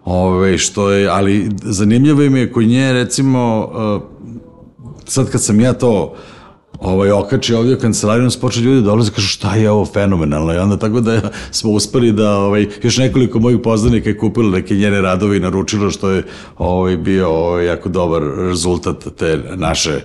[0.04, 3.70] Ove, što je, ali zanimljivo im je kod nje, recimo,
[5.06, 6.14] sad kad sam ja to
[6.80, 10.54] ovaj, okači ovdje u kancelariju, nas počeli ljudi dolaze i kažu šta je ovo fenomenalno
[10.54, 14.74] i onda tako da smo uspeli da ovaj, još nekoliko mojih poznanika je kupilo neke
[14.74, 16.24] njene radove i naručilo što je
[16.58, 20.00] ovaj, bio ovaj, jako dobar rezultat te naše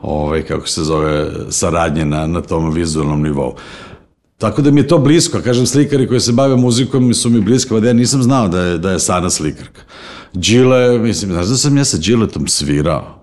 [0.00, 3.54] ovaj, kako se zove, saradnje na, na tom vizualnom nivou.
[4.38, 7.80] Tako da mi je to blisko, kažem slikari koji se bave muzikom su mi blisko,
[7.80, 9.80] da ja nisam znao da je, da je Sana slikarka.
[10.32, 13.15] Đile, mislim, znaš da sam ja sa Điletom svirao?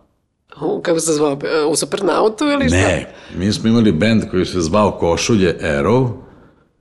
[0.82, 1.32] Kako se zvao?
[1.32, 2.78] E, U Supernautu ili šta?
[2.78, 6.24] Ne, mi smo imali bend koji se zvao Košulje Arrow,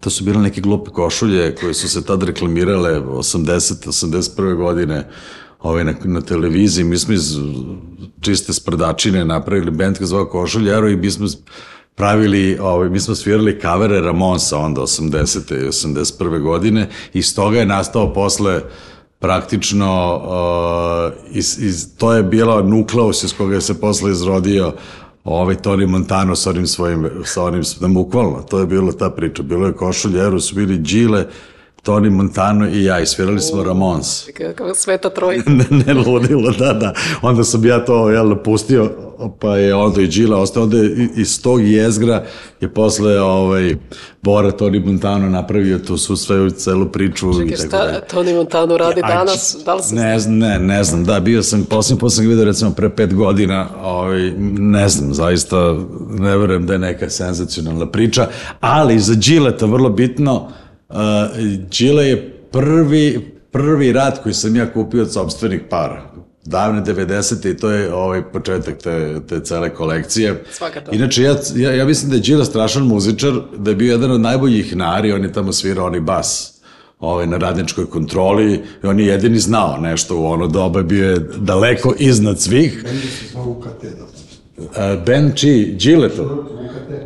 [0.01, 3.87] to su bile neke glupe košulje koje su se tad reklamirale 80.
[3.87, 4.57] 81.
[4.57, 5.09] godine
[5.61, 6.85] ovaj, na, na televiziji.
[6.85, 7.37] Mi smo iz
[8.21, 11.27] čiste sprdačine napravili bend koji zvao Košulje Arrow i mi smo
[11.95, 15.65] pravili, ovaj, mi smo svirali kavere Ramonsa onda 80.
[15.65, 16.43] i 81.
[16.43, 18.61] godine i iz toga je nastao posle
[19.23, 24.73] praktično uh, iz, iz, to je bila nukleus iz koga je se posle izrodio
[25.25, 29.43] ovaj Tony Montano sa onim svojim, sa onim, da bukvalno, to je bilo ta priča,
[29.43, 31.27] bilo je košulje, Eru su bili Đile,
[31.83, 34.25] Tony Montano i ja, i svirali smo Ramons.
[34.37, 35.51] Kako sveta trojica.
[35.51, 36.95] ne, ne ludilo, da, da.
[37.23, 38.91] Onda sam ja to, jel, pustio,
[39.41, 40.77] pa je onda i Đila ostao, onda
[41.17, 42.25] iz tog jezgra
[42.61, 43.77] je posle, ovaj,
[44.23, 47.31] Bora Tony Montano napravio tu su sve celu priču.
[47.31, 48.01] i Čekaj, tako šta dalje.
[48.13, 49.57] Tony Montano radi Aj, danas?
[49.65, 49.95] Da li se...
[49.95, 52.91] Ne, znam, ne, ne znam, da, bio sam, posljednji put sam ga vidio recimo pre
[52.91, 55.77] pet godina, ovaj, ne znam, zaista
[56.11, 58.29] ne verujem da je neka senzacionalna priča,
[58.61, 60.62] ali za Đileta vrlo bitno, uh,
[61.79, 66.13] Đile je prvi, prvi rad koji sam ja kupio od sobstvenih para
[66.45, 67.51] davne 90.
[67.51, 70.45] i to je ovaj početak te, te cele kolekcije.
[70.53, 70.93] Svaka to.
[70.93, 74.21] Inače, ja, ja, ja mislim da je Đila strašan muzičar, da je bio jedan od
[74.21, 76.53] najboljih nari, on je tamo svirao oni bas
[77.01, 81.19] ovaj, na radničkoj kontroli i on je jedini znao nešto u ono doba, bio je
[81.37, 82.85] daleko iznad svih.
[82.85, 84.83] Meni se zvao UKT, da.
[84.83, 85.65] E, Ben čiji?
[85.65, 86.47] Đileto?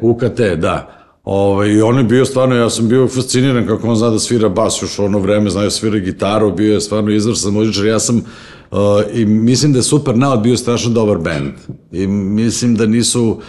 [0.01, 0.96] UKT, da.
[1.27, 4.49] Ove, I on je bio stvarno, ja sam bio fasciniran kako on zna da svira
[4.49, 7.87] bas još ono vreme, znao je svira gitaru, bio je stvarno izvrsan muzičar.
[7.87, 8.79] Ja sam, uh,
[9.15, 11.53] i mislim da je Super Naut bio strašno dobar band.
[11.93, 13.41] I mislim da nisu,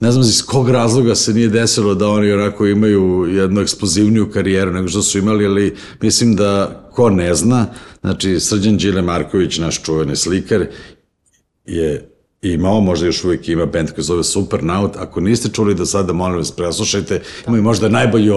[0.00, 4.72] ne znam iz kog razloga se nije desilo da oni onako imaju jednu eksplozivniju karijeru
[4.72, 7.66] nego što su imali, ali mislim da ko ne zna,
[8.00, 10.66] znači Srđan Đile Marković, naš čuveni slikar,
[11.66, 14.96] je imao, možda još uvijek ima band koji zove Supernaut.
[14.96, 17.22] Ako niste čuli do sada, molim vas, preslušajte.
[17.46, 18.34] Imaju možda najbolju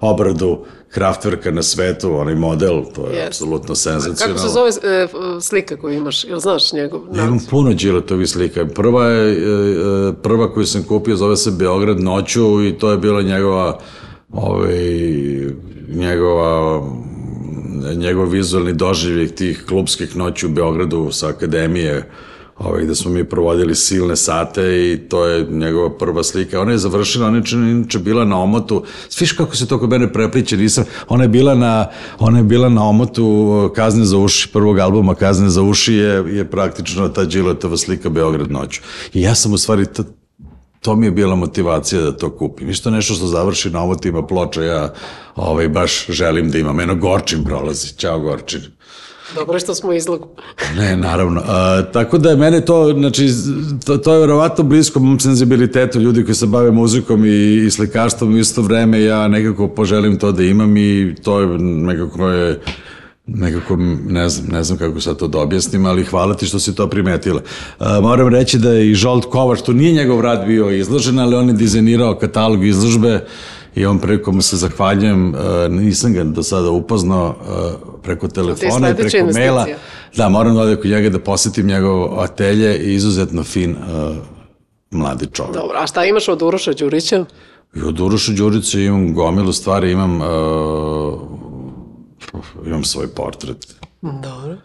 [0.00, 0.58] obradu
[0.94, 3.26] Kraftwerka na svetu, onaj model, to je Yes.
[3.26, 4.42] apsolutno Kako senzacionalno.
[4.42, 5.08] se zove e,
[5.40, 6.24] slika koju imaš?
[6.24, 8.66] Jel znaš njegov Ja imam puno Điletovih slika.
[8.66, 12.98] Prva je, e, e, prva koju sam kupio zove se Beograd noću i to je
[12.98, 13.78] bila njegova
[14.32, 14.78] ovaj,
[15.88, 16.82] njegova
[17.96, 22.10] njegov vizualni doživljaj tih klubskih noći u Beogradu sa akademije
[22.58, 26.60] ovaj, gde smo mi provodili silne sate i to je njegova prva slika.
[26.60, 28.84] Ona je završila, ona je inače bila na omotu.
[29.08, 31.86] Sviš kako se to kod mene prepliče, nisam, ona je bila na,
[32.18, 36.50] ona je bila na omotu Kazne za uši, prvog albuma Kazne za uši je, je
[36.50, 38.80] praktično ta Điletova slika Beograd noću.
[39.14, 40.04] I ja sam u stvari, to,
[40.80, 42.70] to mi je bila motivacija da to kupim.
[42.70, 44.92] Isto nešto što završi na omotu ima ploča, ja
[45.36, 46.80] ovaj, baš želim da imam.
[46.80, 47.96] Eno Gorčin prolazi.
[47.96, 48.60] Ćao Gorčin.
[49.34, 50.28] Dobro što smo izlogu.
[50.78, 51.42] Ne, naravno.
[51.46, 53.28] A, tako da je mene to, znači,
[53.84, 58.34] to, to je verovatno blisko mom senzibilitetu ljudi koji se bave muzikom i, i slikarstvom
[58.34, 62.60] u isto vreme, ja nekako poželim to da imam i to je nekako je
[63.26, 63.76] nekako,
[64.08, 66.88] ne znam, ne znam kako sad to da objasnim, ali hvala ti što si to
[66.88, 67.40] primetila.
[67.78, 71.36] A, moram reći da je i Žolt Kovač, to nije njegov rad bio izložen, ali
[71.36, 73.26] on je dizajnirao katalog izložbe
[73.76, 78.90] i on preko mu se zahvaljujem, a, nisam ga do sada upoznao a, preko telefona
[78.90, 79.66] i preko maila.
[80.16, 84.16] Da, moram da odem kod njega da posetim njegov atelje i izuzetno fin uh,
[84.90, 85.54] mladi čovjek.
[85.54, 87.24] Dobro, a šta imaš od Uroša Đurića?
[87.74, 90.26] I od Uroša Đurića imam gomilu stvari, imam uh,
[92.66, 93.76] imam svoj portret.
[94.02, 94.56] Dobro.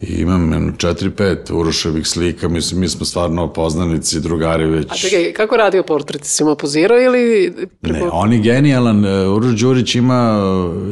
[0.00, 4.86] I imam jedno četiri, pet Uroševih slika, mislim, mi smo stvarno poznanici, drugari već.
[4.90, 6.24] A čekaj, kako radio portret?
[6.24, 7.54] Si mu pozirao ili...
[7.82, 9.04] Ne, on je genijalan.
[9.04, 10.40] uh, Uroš Đurić ima,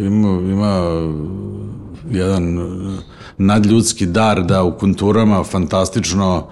[0.00, 0.92] ima, ima
[2.10, 2.92] jedan uh,
[3.38, 6.46] nadljudski dar da u konturama fantastično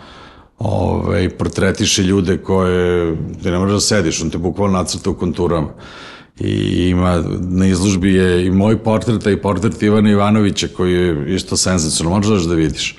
[0.58, 5.68] ovaj, portretiše ljude koje, ti ne možeš da sediš, on te bukvalno nacrta u konturama.
[6.40, 11.34] I ima, na izložbi je i moj portret, a i portret Ivana Ivanovića, koji je
[11.34, 12.98] isto senzacionalno, možeš daš da vidiš.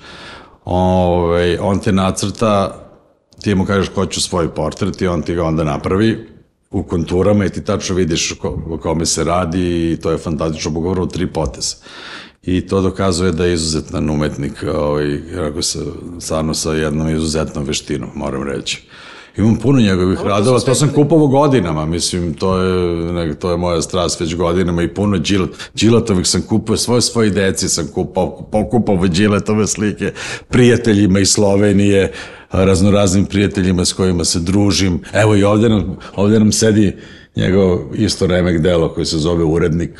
[0.65, 2.81] Ovaj, on te nacrta,
[3.41, 6.27] ti mu kažeš hoću svoj portret i on ti ga onda napravi
[6.71, 10.79] u konturama i ti tačno vidiš ko, o kome se radi i to je fantastično,
[10.79, 11.75] u tri poteza.
[12.43, 15.79] I to dokazuje da je izuzetan umetnik, ovaj, kako se,
[16.19, 18.83] stvarno sa jednom izuzetnom veštinom, moram reći.
[19.37, 23.33] Imam puno njegovih Dobro, to radova, su to sam kupovao godinama, mislim, to je, ne,
[23.33, 27.69] to je moja strast već godinama i puno džil, džiletovih sam kupio, svoje svoje deci
[27.69, 30.13] sam kupao, pokupao džiletove slike,
[30.49, 32.11] prijateljima iz Slovenije,
[32.51, 34.99] raznoraznim prijateljima s kojima se družim.
[35.13, 36.95] Evo i ovde nam, ovde nam sedi
[37.35, 39.99] njegov isto remek delo koji se zove Urednik,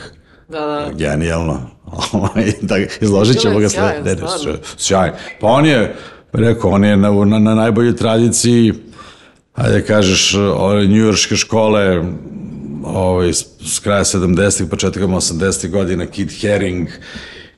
[0.50, 0.92] Da, da.
[0.98, 1.62] genijalno.
[2.14, 4.04] Ovaj, da, izložit ćemo ga stvarno.
[4.78, 5.12] sjaj.
[5.42, 5.96] Pa on je,
[6.34, 8.74] rekao, on je na, na, na najboljoj tradiciji,
[9.54, 12.04] ajde kažeš, ove njujorške škole,
[12.84, 16.88] ovaj, s, kraja 70-ih, početkom 80-ih godina, Kid Haring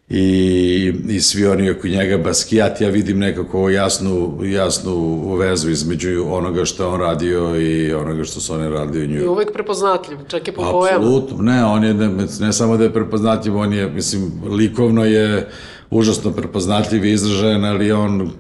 [0.10, 6.65] i, i svi oni oko njega, Basquiat, ja vidim nekako jasnu, jasnu vezu između onoga
[6.65, 9.32] što on radio i onoga što su oni radio u I Njujorku.
[9.32, 10.97] uvek prepoznatljiv, čak i po bojama.
[10.97, 15.49] Apsolutno, ne, on je, ne, ne samo da je prepoznatljiv, on je, mislim, likovno je
[15.89, 18.32] užasno prepoznatljiv i izražajan, ali on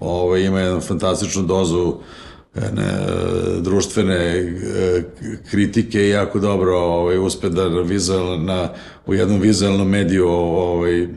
[0.00, 1.98] ovaj, ima jednu fantastičnu dozu jedne,
[2.58, 5.02] e, društvene e,
[5.50, 8.68] kritike jako dobro ovaj, uspe da vizualno, na,
[9.06, 11.08] u jednom vizualnom mediju ovaj,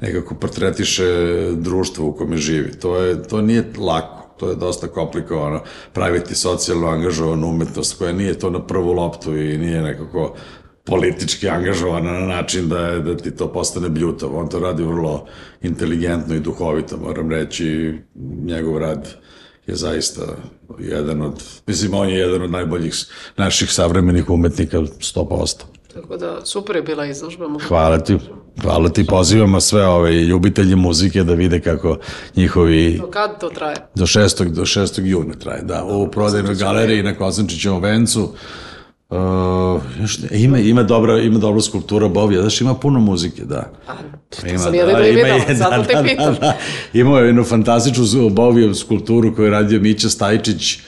[0.00, 1.04] nekako portretiše
[1.52, 2.72] društvo u kome živi.
[2.72, 8.38] To, je, to nije lako, to je dosta komplikovano praviti socijalno angažovanu umetnost koja nije
[8.38, 10.36] to na prvu loptu i nije nekako
[10.84, 14.40] politički angažovana na način da, je, da ti to postane bljutavo.
[14.40, 15.26] On to radi vrlo
[15.62, 17.94] inteligentno i duhovito, moram reći,
[18.44, 19.08] njegov rad
[19.66, 20.22] je zaista
[20.78, 22.94] jedan od, mislim, on je jedan od najboljih
[23.36, 25.62] naših savremenih umetnika, 100%.
[25.94, 27.48] Tako da, super je bila izložba.
[27.48, 28.18] mogu Hvala ti,
[28.62, 31.98] hvala ti, pozivamo sve ove ljubitelje muzike da vide kako
[32.36, 33.76] njihovi Do kad to traje?
[33.94, 34.48] do 6.
[34.48, 35.04] do 6.
[35.04, 38.32] juna traje, da, u prodajnoj galeriji na Kosančićevom vencu.
[39.12, 43.72] Uh, još ima, ima, dobra, ima dobra skulptura Bovija, znaš, ima puno muzike, da.
[44.28, 46.36] to sam jedino i videla, zato te pitam.
[46.92, 50.78] Imao je jednu fantastičnu Bovijev skulpturu koju je radio Mića Stajčić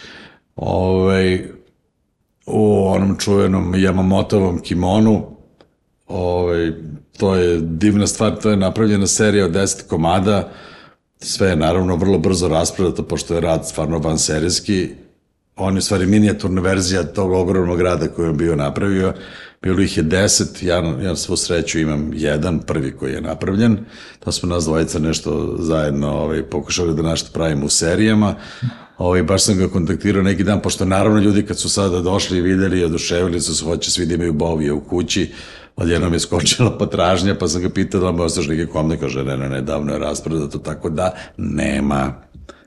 [0.57, 1.45] ovaj,
[2.47, 5.27] u onom čuvenom Yamamotovom kimonu.
[6.09, 6.73] Ovaj,
[7.19, 10.51] to je divna stvar, to je napravljena serija od 10 komada,
[11.19, 15.04] sve je naravno vrlo brzo raspredato, pošto je rad stvarno van serijski.
[15.57, 19.15] On je stvari minijaturna verzija tog ogromnog rada koji je bio napravio.
[19.63, 23.79] Bilo ih je deset, ja, ja svu sreću imam jedan, prvi koji je napravljen.
[24.19, 28.35] To smo nas dvojica nešto zajedno ovaj, pokušali da nešto pravimo u serijama.
[28.99, 32.43] Ovaj, baš sam ga kontaktirao neki dan, pošto naravno ljudi kad su sada došli i
[32.43, 35.33] videli i oduševili su se, hoće svi da imaju bovije u kući,
[35.77, 39.25] odjednom je skočila potražnja, pa sam ga pitao da li mu ostaš neke komne, kaže
[39.25, 42.24] ne, ne, ne, davno je raspredato, tako da nema,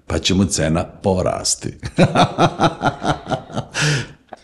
[0.08, 1.74] pa će mu cena porasti.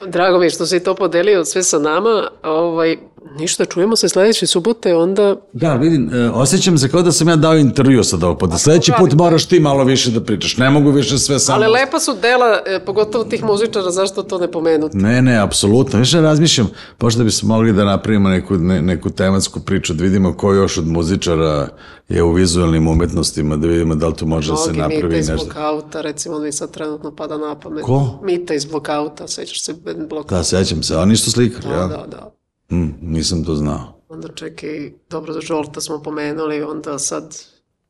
[0.08, 2.28] Drago mi je što si to podelio sve sa nama.
[2.44, 2.98] Ovaj,
[3.40, 7.36] ništa, čujemo se sledeće subote, onda Da, vidim, e, osjećam se kao da sam ja
[7.36, 8.58] dao intervju sad ovog puta.
[8.58, 10.58] Sledeći put moraš ti malo više da pričaš.
[10.58, 11.56] Ne mogu više sve samo...
[11.56, 14.98] Ali lepa su dela, e, pogotovo tih muzičara, zašto to ne pomenuti?
[14.98, 16.00] Ne, ne, apsolutno.
[16.00, 16.70] Više razmišljam,
[17.00, 20.88] možda bismo mogli da napravimo neku, ne, neku tematsku priču, da vidimo ko još od
[20.88, 21.68] muzičara
[22.10, 25.18] je u vizualnim umetnostima, da vidimo da li tu može da se Mnogi napravi Mita
[25.18, 25.46] iz nešto.
[25.46, 27.84] blokauta, recimo mi sad trenutno pada na pamet.
[27.84, 28.20] Ko?
[28.24, 29.74] Mita iz blokauta, sećaš se
[30.10, 30.36] blokauta?
[30.38, 31.88] Da, sećam se, oni su slikali, Da, ja?
[31.88, 32.43] da, da.
[32.74, 34.00] Mm, nisam to znao.
[34.10, 37.38] Onda čekaj, dobro da Žolta smo pomenuli, onda sad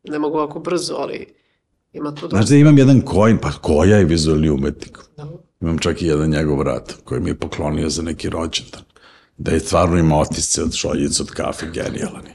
[0.03, 1.33] ne mogu ovako brzo, ali
[1.93, 4.97] ima tu Znaš da imam jedan kojn, pa koja je vizualni umetnik.
[5.17, 5.27] Da.
[5.61, 8.81] Imam čak i jedan njegov rat koji mi je poklonio za neki rođendan.
[9.37, 12.33] Da je stvarno ima otisce od šoljica od kafe, genijalan je.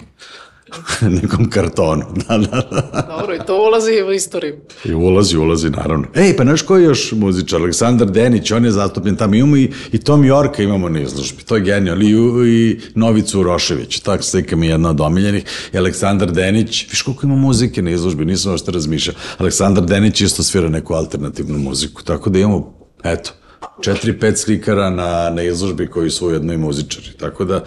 [1.22, 3.06] Nekom kartonu, da, da, da.
[3.18, 4.56] Dobro, i to ulazi u istoriju.
[4.84, 6.06] I ulazi, ulazi, naravno.
[6.14, 7.60] Ej, pa znaš ko je još muzičar?
[7.60, 9.34] Aleksandar Denić, on je zastupljen tamo.
[9.34, 11.42] Imamo i, i Tom Jorka imamo na izložbi.
[11.42, 12.04] To je genijalno.
[12.04, 12.10] I,
[12.48, 14.00] i Novicu Urošević.
[14.00, 15.44] Tak slika mi je jedna od omiljenih.
[15.72, 19.16] I Aleksandar Denić, viš koliko ima muzike na izložbi, nisam ošto razmišljao.
[19.38, 22.02] Aleksandar Denić isto svira neku alternativnu muziku.
[22.02, 23.30] Tako da imamo, eto,
[23.82, 27.06] četiri, pet slikara na, na izložbi koji su ujedno i muzičari.
[27.20, 27.64] Tako da,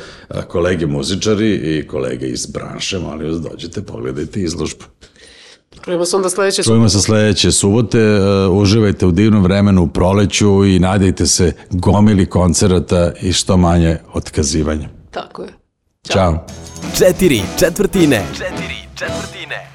[0.47, 4.83] kolege muzičari i kolege iz branše, molim vas, dođete, pogledajte izložbu.
[5.85, 10.65] Čujemo se onda sledeće Čujemo se sledeće subote, uh, uživajte u divnom vremenu u proleću
[10.65, 14.89] i nadajte se gomili koncerata i što manje otkazivanja.
[15.11, 15.49] Tako je.
[16.11, 16.45] Ćao.
[16.97, 18.25] Četiri četvrtine.
[18.37, 19.70] Četiri četvrtine.